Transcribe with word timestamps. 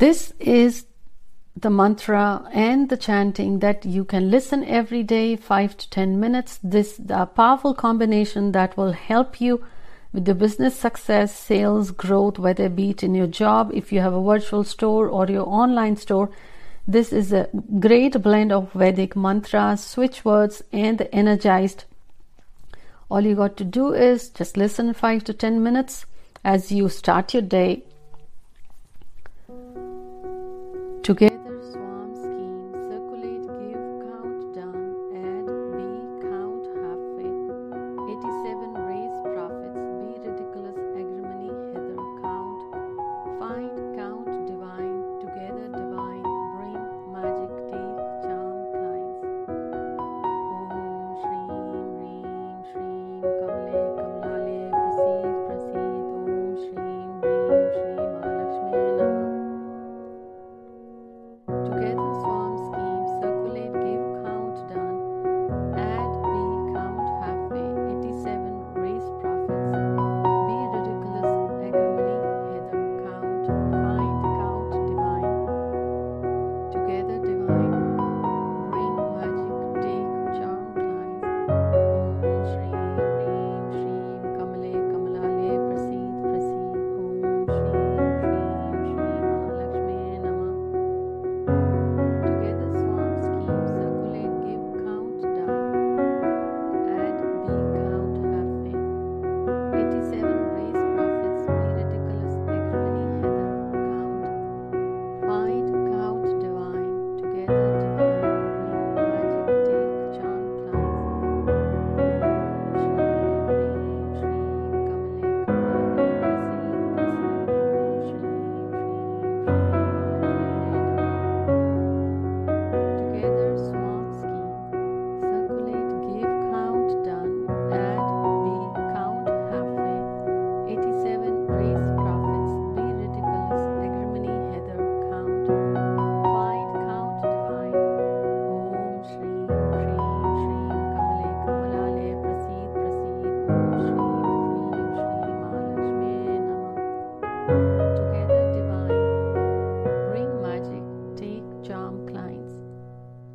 This 0.00 0.32
is 0.40 0.86
the 1.54 1.68
mantra 1.68 2.48
and 2.54 2.88
the 2.88 2.96
chanting 2.96 3.58
that 3.58 3.84
you 3.84 4.02
can 4.02 4.30
listen 4.30 4.64
every 4.64 5.02
day 5.02 5.36
5 5.36 5.76
to 5.76 5.90
10 5.90 6.18
minutes. 6.18 6.58
This 6.62 6.98
a 7.10 7.26
powerful 7.26 7.74
combination 7.74 8.52
that 8.52 8.78
will 8.78 8.92
help 8.92 9.42
you 9.42 9.62
with 10.14 10.24
the 10.24 10.34
business 10.34 10.74
success 10.74 11.36
sales 11.36 11.90
growth 11.90 12.38
whether 12.38 12.64
it 12.64 12.76
be 12.76 12.88
it 12.88 13.02
in 13.02 13.14
your 13.14 13.26
job 13.26 13.72
if 13.74 13.92
you 13.92 14.00
have 14.00 14.14
a 14.14 14.22
virtual 14.22 14.64
store 14.64 15.06
or 15.06 15.26
your 15.26 15.46
online 15.46 15.96
store. 15.96 16.30
This 16.88 17.12
is 17.12 17.30
a 17.34 17.50
great 17.78 18.22
blend 18.22 18.52
of 18.52 18.72
vedic 18.72 19.14
mantras 19.14 19.84
switch 19.84 20.24
words 20.24 20.62
and 20.72 20.96
the 20.96 21.14
energized. 21.14 21.84
All 23.10 23.20
you 23.20 23.34
got 23.34 23.58
to 23.58 23.64
do 23.64 23.92
is 23.92 24.30
just 24.30 24.56
listen 24.56 24.94
5 24.94 25.24
to 25.24 25.34
10 25.34 25.62
minutes 25.62 26.06
as 26.42 26.72
you 26.72 26.88
start 26.88 27.34
your 27.34 27.42
day 27.42 27.84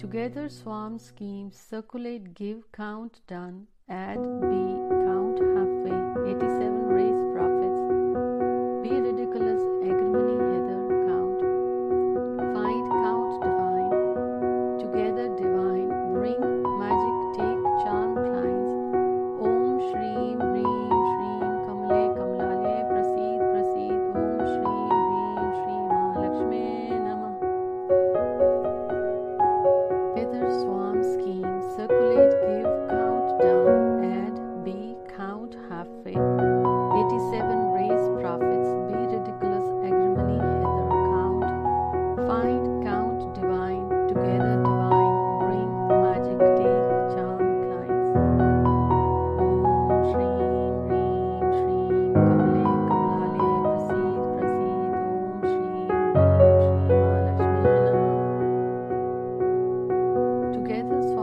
Together 0.00 0.48
swarm 0.48 0.98
schemes 0.98 1.58
circulate, 1.58 2.32
give, 2.32 2.72
count, 2.72 3.20
done, 3.26 3.66
add, 3.86 4.16
be, 4.40 4.79
Together 60.70 61.19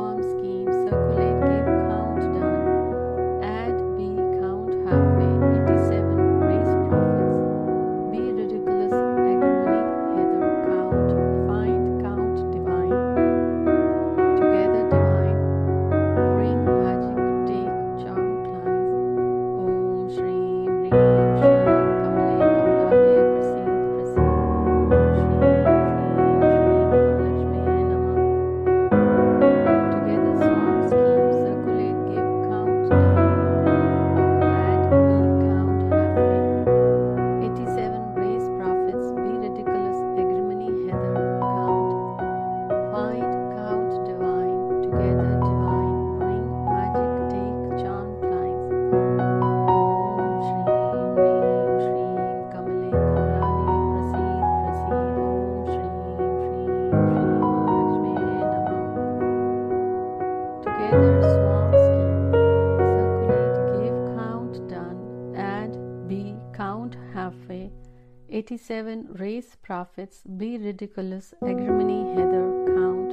87 68.48 69.08
Race 69.20 69.58
Prophets, 69.62 70.22
Be 70.38 70.58
Ridiculous, 70.58 71.34
Agrimony, 71.44 72.16
Heather, 72.16 72.48
Count, 72.66 73.12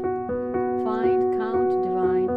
Find 0.86 1.34
Count 1.34 1.82
Divine, 1.82 2.30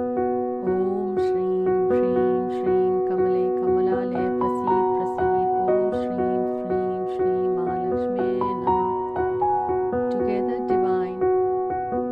Om 0.66 1.14
Shreem, 1.22 1.68
Shreem, 1.94 2.50
Shreem, 2.58 2.94
Kamale, 3.06 3.46
Kamalale, 3.62 4.24
Prasid, 4.40 4.86
Prasid, 4.98 5.50
Om 5.62 5.94
Shreem, 6.02 6.42
Shreem, 6.58 7.02
Shreem, 7.14 7.50
Mahalakshmi, 7.54 8.30
Namah. 8.66 10.10
Together 10.10 10.58
Divine, 10.66 11.22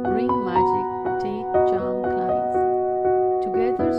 bring 0.05 0.33
magic, 0.45 0.87
take 1.25 1.49
charm 1.73 1.97
clients. 2.13 2.55
Together 3.43 3.89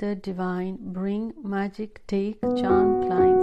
Weather 0.00 0.14
Divine, 0.14 0.78
Bring 0.80 1.34
Magic, 1.42 2.06
Take 2.06 2.40
Charm 2.40 3.02
clients 3.08 3.42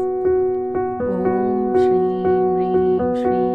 Om 1.01 1.75
shri, 1.75 2.23
Shreem 2.23 3.15
shri. 3.17 3.54